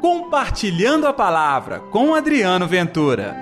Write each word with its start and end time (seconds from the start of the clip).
Compartilhando 0.00 1.06
a 1.06 1.12
Palavra 1.12 1.78
com 1.78 2.14
Adriano 2.14 2.66
Ventura. 2.66 3.36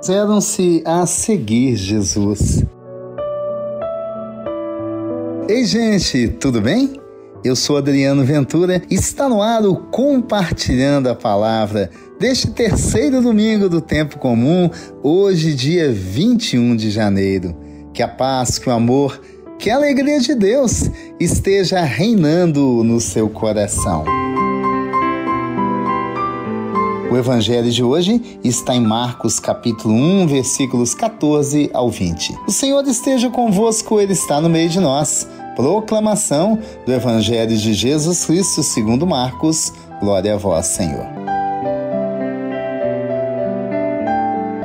Fizeram-se 0.00 0.82
a 0.84 1.06
seguir 1.06 1.76
Jesus. 1.76 2.64
Ei, 5.48 5.64
gente, 5.64 6.28
tudo 6.28 6.60
bem? 6.60 7.00
Eu 7.44 7.54
sou 7.54 7.76
Adriano 7.76 8.24
Ventura 8.24 8.82
e 8.90 8.94
está 8.96 9.28
no 9.28 9.40
ar 9.40 9.64
o 9.64 9.76
Compartilhando 9.76 11.08
a 11.08 11.14
Palavra 11.14 11.90
deste 12.18 12.50
terceiro 12.50 13.22
domingo 13.22 13.68
do 13.68 13.80
Tempo 13.80 14.18
Comum, 14.18 14.68
hoje, 15.00 15.54
dia 15.54 15.92
21 15.92 16.74
de 16.74 16.90
janeiro. 16.90 17.59
Que 17.92 18.02
a 18.02 18.08
paz, 18.08 18.58
que 18.58 18.68
o 18.68 18.72
amor, 18.72 19.20
que 19.58 19.70
a 19.70 19.76
alegria 19.76 20.20
de 20.20 20.34
Deus 20.34 20.90
esteja 21.18 21.80
reinando 21.82 22.82
no 22.82 23.00
seu 23.00 23.28
coração. 23.28 24.04
O 27.10 27.16
evangelho 27.16 27.70
de 27.70 27.82
hoje 27.82 28.38
está 28.44 28.74
em 28.74 28.80
Marcos 28.80 29.40
capítulo 29.40 29.92
1, 29.92 30.28
versículos 30.28 30.94
14 30.94 31.68
ao 31.74 31.90
20. 31.90 32.38
O 32.46 32.52
Senhor 32.52 32.86
esteja 32.86 33.28
convosco, 33.28 34.00
ele 34.00 34.12
está 34.12 34.40
no 34.40 34.48
meio 34.48 34.68
de 34.68 34.78
nós. 34.78 35.26
Proclamação 35.56 36.58
do 36.86 36.92
evangelho 36.92 37.56
de 37.56 37.74
Jesus 37.74 38.24
Cristo, 38.24 38.62
segundo 38.62 39.06
Marcos. 39.06 39.72
Glória 40.00 40.34
a 40.34 40.38
vós, 40.38 40.66
Senhor. 40.66 41.29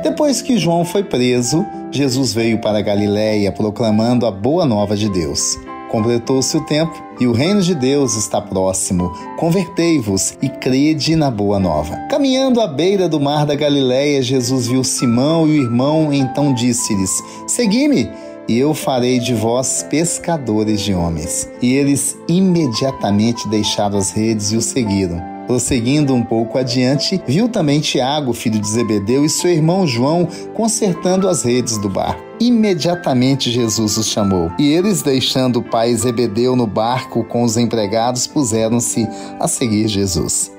Depois 0.06 0.40
que 0.40 0.56
João 0.56 0.84
foi 0.84 1.02
preso, 1.02 1.66
Jesus 1.90 2.32
veio 2.32 2.60
para 2.60 2.80
Galiléia 2.80 3.50
proclamando 3.50 4.24
a 4.24 4.30
boa 4.30 4.64
nova 4.64 4.96
de 4.96 5.08
Deus. 5.08 5.58
Completou-se 5.90 6.56
o 6.56 6.64
tempo 6.64 6.94
e 7.18 7.26
o 7.26 7.32
reino 7.32 7.60
de 7.60 7.74
Deus 7.74 8.14
está 8.14 8.40
próximo. 8.40 9.12
Convertei-vos 9.36 10.38
e 10.40 10.48
crede 10.48 11.16
na 11.16 11.28
boa 11.28 11.58
nova. 11.58 11.96
Caminhando 12.08 12.60
à 12.60 12.68
beira 12.68 13.08
do 13.08 13.18
mar 13.18 13.44
da 13.44 13.56
Galiléia, 13.56 14.22
Jesus 14.22 14.68
viu 14.68 14.84
Simão 14.84 15.48
e 15.48 15.58
o 15.58 15.62
irmão, 15.64 16.12
então 16.12 16.54
disse-lhes: 16.54 17.10
Segui-me 17.48 18.08
e 18.48 18.56
eu 18.56 18.74
farei 18.74 19.18
de 19.18 19.34
vós 19.34 19.84
pescadores 19.90 20.82
de 20.82 20.94
homens. 20.94 21.50
E 21.60 21.74
eles 21.74 22.16
imediatamente 22.28 23.48
deixaram 23.48 23.98
as 23.98 24.12
redes 24.12 24.52
e 24.52 24.56
o 24.56 24.62
seguiram. 24.62 25.35
Prosseguindo 25.46 26.12
um 26.14 26.22
pouco 26.22 26.58
adiante, 26.58 27.22
viu 27.26 27.48
também 27.48 27.80
Tiago, 27.80 28.32
filho 28.32 28.58
de 28.58 28.68
Zebedeu, 28.68 29.24
e 29.24 29.28
seu 29.28 29.50
irmão 29.50 29.86
João 29.86 30.28
consertando 30.54 31.28
as 31.28 31.44
redes 31.44 31.78
do 31.78 31.88
barco. 31.88 32.22
Imediatamente 32.40 33.50
Jesus 33.50 33.96
os 33.96 34.08
chamou, 34.08 34.50
e 34.58 34.72
eles, 34.72 35.02
deixando 35.02 35.60
o 35.60 35.62
pai 35.62 35.94
Zebedeu 35.94 36.54
no 36.56 36.66
barco 36.66 37.24
com 37.24 37.42
os 37.42 37.56
empregados, 37.56 38.26
puseram-se 38.26 39.06
a 39.40 39.48
seguir 39.48 39.88
Jesus. 39.88 40.52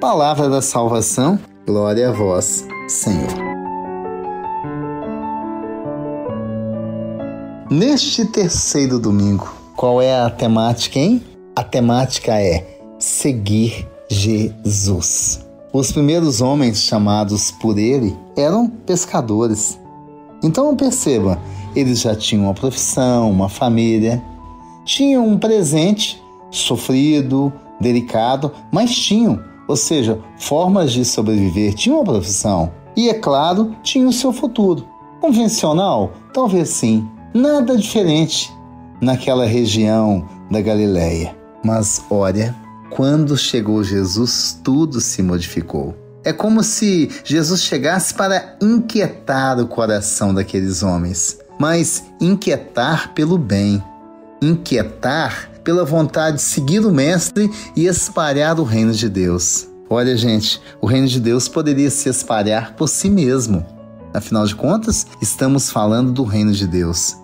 Palavra 0.00 0.48
da 0.48 0.62
salvação, 0.62 1.38
glória 1.66 2.08
a 2.08 2.12
vós, 2.12 2.66
Senhor. 2.88 3.50
Neste 7.70 8.24
terceiro 8.24 8.98
domingo, 8.98 9.54
qual 9.76 10.02
é 10.02 10.20
a 10.20 10.28
temática, 10.28 10.98
hein? 10.98 11.22
A 11.54 11.62
temática 11.62 12.40
é 12.40 12.66
seguir 12.98 13.86
Jesus. 14.10 15.46
Os 15.72 15.92
primeiros 15.92 16.40
homens 16.40 16.82
chamados 16.82 17.52
por 17.52 17.78
ele 17.78 18.16
eram 18.36 18.68
pescadores. 18.68 19.78
Então 20.42 20.74
perceba, 20.74 21.38
eles 21.76 22.00
já 22.00 22.16
tinham 22.16 22.46
uma 22.46 22.54
profissão, 22.54 23.30
uma 23.30 23.48
família, 23.48 24.20
tinham 24.84 25.28
um 25.28 25.38
presente 25.38 26.20
sofrido, 26.50 27.52
delicado, 27.80 28.50
mas 28.72 28.92
tinham, 28.92 29.40
ou 29.68 29.76
seja, 29.76 30.18
formas 30.36 30.90
de 30.92 31.04
sobreviver, 31.04 31.74
tinham 31.74 31.98
uma 31.98 32.04
profissão. 32.04 32.72
E 32.96 33.08
é 33.08 33.14
claro, 33.14 33.76
tinham 33.84 34.08
o 34.08 34.12
seu 34.12 34.32
futuro. 34.32 34.84
Convencional? 35.20 36.10
Talvez 36.34 36.70
sim. 36.70 37.08
Nada 37.32 37.76
diferente 37.76 38.52
naquela 39.00 39.46
região 39.46 40.26
da 40.50 40.60
Galileia. 40.60 41.36
Mas 41.64 42.04
olha, 42.10 42.56
quando 42.90 43.38
chegou 43.38 43.82
Jesus, 43.82 44.58
tudo 44.62 45.00
se 45.00 45.22
modificou. 45.22 45.94
É 46.22 46.32
como 46.32 46.62
se 46.62 47.08
Jesus 47.24 47.62
chegasse 47.62 48.12
para 48.12 48.56
inquietar 48.60 49.58
o 49.58 49.66
coração 49.66 50.34
daqueles 50.34 50.82
homens, 50.82 51.38
mas 51.58 52.04
inquietar 52.20 53.14
pelo 53.14 53.38
bem, 53.38 53.82
inquietar 54.42 55.50
pela 55.64 55.84
vontade 55.84 56.36
de 56.36 56.42
seguir 56.42 56.84
o 56.84 56.92
Mestre 56.92 57.50
e 57.74 57.86
espalhar 57.86 58.58
o 58.58 58.64
reino 58.64 58.92
de 58.92 59.08
Deus. 59.08 59.66
Olha, 59.88 60.16
gente, 60.16 60.60
o 60.80 60.86
reino 60.86 61.06
de 61.06 61.20
Deus 61.20 61.48
poderia 61.48 61.90
se 61.90 62.08
espalhar 62.08 62.74
por 62.74 62.88
si 62.88 63.08
mesmo. 63.08 63.64
Afinal 64.12 64.46
de 64.46 64.54
contas, 64.54 65.06
estamos 65.22 65.70
falando 65.70 66.12
do 66.12 66.24
reino 66.24 66.52
de 66.52 66.66
Deus. 66.66 67.16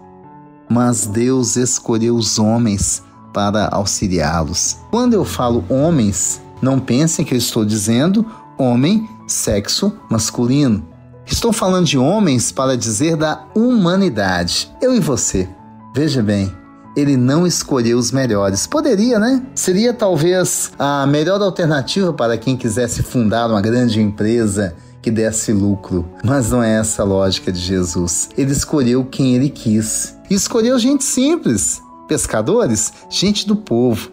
Mas 0.68 1.06
Deus 1.06 1.56
escolheu 1.56 2.16
os 2.16 2.38
homens 2.38 3.02
para 3.36 3.68
auxiliá-los. 3.70 4.78
Quando 4.90 5.12
eu 5.12 5.22
falo 5.22 5.62
homens, 5.68 6.40
não 6.62 6.80
pensem 6.80 7.22
que 7.22 7.34
eu 7.34 7.38
estou 7.38 7.66
dizendo 7.66 8.24
homem, 8.56 9.06
sexo 9.26 9.92
masculino. 10.10 10.82
Estou 11.26 11.52
falando 11.52 11.84
de 11.84 11.98
homens 11.98 12.50
para 12.50 12.78
dizer 12.78 13.14
da 13.14 13.44
humanidade. 13.54 14.72
Eu 14.80 14.94
e 14.94 15.00
você. 15.00 15.46
Veja 15.94 16.22
bem, 16.22 16.50
ele 16.96 17.14
não 17.14 17.46
escolheu 17.46 17.98
os 17.98 18.10
melhores. 18.10 18.66
Poderia, 18.66 19.18
né? 19.18 19.42
Seria 19.54 19.92
talvez 19.92 20.72
a 20.78 21.06
melhor 21.06 21.42
alternativa 21.42 22.14
para 22.14 22.38
quem 22.38 22.56
quisesse 22.56 23.02
fundar 23.02 23.50
uma 23.50 23.60
grande 23.60 24.00
empresa 24.00 24.74
que 25.02 25.10
desse 25.10 25.52
lucro. 25.52 26.08
Mas 26.24 26.50
não 26.50 26.62
é 26.62 26.78
essa 26.78 27.02
a 27.02 27.04
lógica 27.04 27.52
de 27.52 27.60
Jesus. 27.60 28.30
Ele 28.34 28.52
escolheu 28.52 29.04
quem 29.04 29.34
ele 29.34 29.50
quis. 29.50 30.16
E 30.30 30.34
escolheu 30.34 30.78
gente 30.78 31.04
simples, 31.04 31.82
pescadores, 32.06 32.92
gente 33.08 33.46
do 33.46 33.56
povo. 33.56 34.10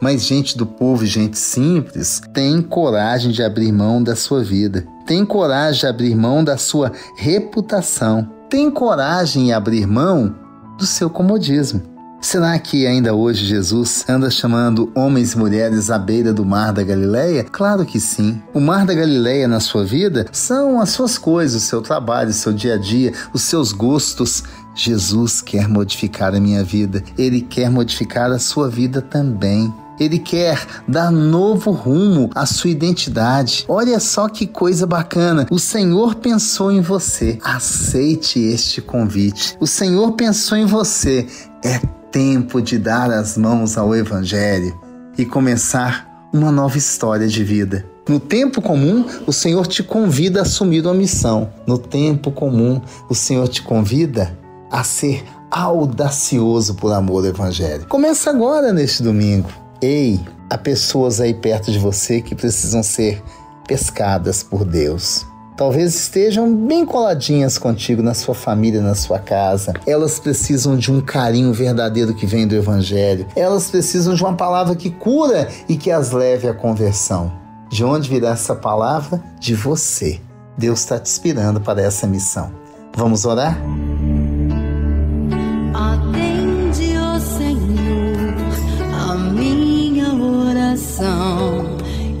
Mas 0.00 0.24
gente 0.24 0.56
do 0.56 0.64
povo, 0.64 1.04
gente 1.04 1.38
simples, 1.38 2.22
tem 2.32 2.62
coragem 2.62 3.30
de 3.30 3.42
abrir 3.42 3.70
mão 3.70 4.02
da 4.02 4.16
sua 4.16 4.42
vida, 4.42 4.86
tem 5.06 5.26
coragem 5.26 5.80
de 5.80 5.86
abrir 5.86 6.14
mão 6.16 6.42
da 6.42 6.56
sua 6.56 6.90
reputação, 7.16 8.26
tem 8.48 8.70
coragem 8.70 9.48
em 9.48 9.52
abrir 9.52 9.86
mão 9.86 10.34
do 10.78 10.86
seu 10.86 11.10
comodismo. 11.10 11.82
Será 12.22 12.58
que 12.58 12.86
ainda 12.86 13.14
hoje 13.14 13.46
Jesus 13.46 14.04
anda 14.06 14.30
chamando 14.30 14.92
homens 14.94 15.32
e 15.32 15.38
mulheres 15.38 15.90
à 15.90 15.98
beira 15.98 16.34
do 16.34 16.44
mar 16.44 16.70
da 16.70 16.82
Galileia? 16.82 17.42
Claro 17.44 17.86
que 17.86 17.98
sim. 17.98 18.42
O 18.52 18.60
mar 18.60 18.84
da 18.84 18.92
Galileia 18.92 19.48
na 19.48 19.58
sua 19.58 19.84
vida 19.84 20.26
são 20.30 20.78
as 20.82 20.90
suas 20.90 21.16
coisas, 21.16 21.62
o 21.62 21.66
seu 21.66 21.80
trabalho, 21.80 22.28
o 22.28 22.34
seu 22.34 22.52
dia 22.52 22.74
a 22.74 22.76
dia, 22.76 23.14
os 23.32 23.40
seus 23.42 23.72
gostos. 23.72 24.44
Jesus 24.74 25.40
quer 25.40 25.68
modificar 25.68 26.34
a 26.34 26.40
minha 26.40 26.64
vida. 26.64 27.02
Ele 27.18 27.40
quer 27.40 27.70
modificar 27.70 28.30
a 28.30 28.38
sua 28.38 28.68
vida 28.68 29.02
também. 29.02 29.72
Ele 29.98 30.18
quer 30.18 30.66
dar 30.88 31.10
novo 31.10 31.70
rumo 31.70 32.30
à 32.34 32.46
sua 32.46 32.70
identidade. 32.70 33.66
Olha 33.68 34.00
só 34.00 34.28
que 34.28 34.46
coisa 34.46 34.86
bacana. 34.86 35.46
O 35.50 35.58
Senhor 35.58 36.14
pensou 36.14 36.72
em 36.72 36.80
você. 36.80 37.38
Aceite 37.44 38.38
este 38.38 38.80
convite. 38.80 39.56
O 39.60 39.66
Senhor 39.66 40.12
pensou 40.12 40.56
em 40.56 40.64
você. 40.64 41.26
É 41.62 41.78
tempo 42.10 42.62
de 42.62 42.78
dar 42.78 43.10
as 43.10 43.36
mãos 43.36 43.76
ao 43.76 43.94
Evangelho 43.94 44.74
e 45.18 45.26
começar 45.26 46.08
uma 46.32 46.50
nova 46.50 46.78
história 46.78 47.28
de 47.28 47.44
vida. 47.44 47.84
No 48.08 48.18
tempo 48.18 48.62
comum, 48.62 49.04
o 49.26 49.32
Senhor 49.32 49.66
te 49.66 49.82
convida 49.82 50.40
a 50.40 50.42
assumir 50.42 50.84
uma 50.84 50.94
missão. 50.94 51.52
No 51.66 51.76
tempo 51.78 52.32
comum, 52.32 52.80
o 53.08 53.14
Senhor 53.14 53.46
te 53.46 53.62
convida 53.62 54.36
a 54.70 54.84
ser 54.84 55.24
audacioso 55.50 56.74
por 56.74 56.92
amor 56.92 57.24
ao 57.24 57.30
Evangelho. 57.30 57.86
Começa 57.86 58.30
agora 58.30 58.72
neste 58.72 59.02
domingo. 59.02 59.50
Ei, 59.82 60.20
há 60.48 60.56
pessoas 60.56 61.20
aí 61.20 61.34
perto 61.34 61.72
de 61.72 61.78
você 61.78 62.20
que 62.20 62.34
precisam 62.34 62.82
ser 62.82 63.22
pescadas 63.66 64.42
por 64.42 64.64
Deus 64.64 65.26
talvez 65.60 65.94
estejam 65.94 66.56
bem 66.56 66.86
coladinhas 66.86 67.58
contigo 67.58 68.02
na 68.02 68.14
sua 68.14 68.34
família, 68.34 68.80
na 68.80 68.94
sua 68.94 69.18
casa. 69.18 69.74
Elas 69.86 70.18
precisam 70.18 70.74
de 70.74 70.90
um 70.90 71.02
carinho 71.02 71.52
verdadeiro 71.52 72.14
que 72.14 72.24
vem 72.24 72.48
do 72.48 72.54
Evangelho. 72.54 73.26
Elas 73.36 73.70
precisam 73.70 74.14
de 74.14 74.22
uma 74.22 74.32
palavra 74.32 74.74
que 74.74 74.88
cura 74.88 75.50
e 75.68 75.76
que 75.76 75.90
as 75.90 76.12
leve 76.12 76.48
à 76.48 76.54
conversão. 76.54 77.30
De 77.68 77.84
onde 77.84 78.08
virá 78.08 78.30
essa 78.30 78.54
palavra? 78.54 79.22
De 79.38 79.54
você. 79.54 80.18
Deus 80.56 80.80
está 80.80 80.98
te 80.98 81.10
inspirando 81.10 81.60
para 81.60 81.82
essa 81.82 82.06
missão. 82.06 82.50
Vamos 82.96 83.26
orar? 83.26 83.60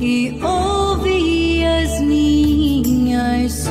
e 0.00 0.34
ouve 0.42 1.62
as 1.64 2.00
minhas 2.00 3.52
súplicas. 3.52 3.70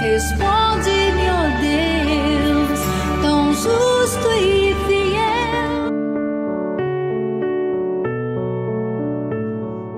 Responde-me, 0.00 1.28
ó 1.30 1.50
Deus, 1.60 2.80
tão 3.22 3.52
justo 3.52 4.28
e 4.40 4.74
fiel. 4.86 5.90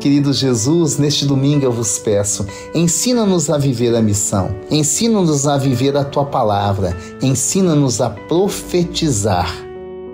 Querido 0.00 0.32
Jesus, 0.32 0.96
neste 0.98 1.26
domingo 1.26 1.66
eu 1.66 1.72
vos 1.72 1.98
peço, 1.98 2.46
ensina-nos 2.74 3.50
a 3.50 3.58
viver 3.58 3.94
a 3.94 4.00
missão, 4.00 4.56
ensina-nos 4.70 5.46
a 5.46 5.58
viver 5.58 5.94
a 5.96 6.04
tua 6.04 6.24
palavra, 6.24 6.96
ensina-nos 7.22 8.00
a 8.00 8.08
profetizar 8.08 9.54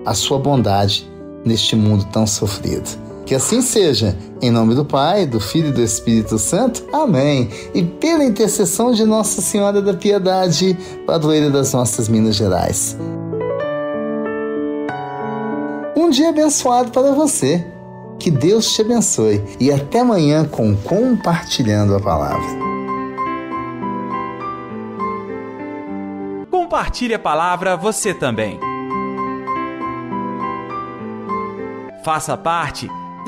a 0.05 0.13
sua 0.13 0.37
bondade 0.37 1.09
neste 1.45 1.73
mundo 1.75 2.05
tão 2.11 2.27
sofrido. 2.27 3.08
Que 3.29 3.35
assim 3.35 3.61
seja, 3.61 4.17
em 4.41 4.49
nome 4.49 4.73
do 4.73 4.83
Pai, 4.83 5.27
do 5.27 5.39
Filho 5.39 5.69
e 5.69 5.71
do 5.71 5.83
Espírito 5.83 6.39
Santo. 6.39 6.83
Amém. 6.91 7.47
E 7.75 7.83
pela 7.83 8.23
intercessão 8.23 8.91
de 8.91 9.05
Nossa 9.05 9.39
Senhora 9.39 9.83
da 9.83 9.93
Piedade, 9.93 10.75
padroeira 11.05 11.51
das 11.51 11.71
nossas 11.71 12.09
Minas 12.09 12.35
Gerais. 12.35 12.97
Um 15.95 16.09
dia 16.09 16.29
abençoado 16.29 16.89
para 16.89 17.11
você. 17.11 17.63
Que 18.17 18.31
Deus 18.31 18.73
te 18.73 18.81
abençoe 18.81 19.43
e 19.59 19.71
até 19.71 19.99
amanhã 19.99 20.43
com 20.43 20.75
Compartilhando 20.75 21.95
a 21.95 21.99
Palavra. 21.99 22.49
Compartilhe 26.49 27.13
a 27.13 27.19
palavra 27.19 27.77
você 27.77 28.11
também. 28.11 28.59
Faça 32.03 32.35
parte 32.35 32.89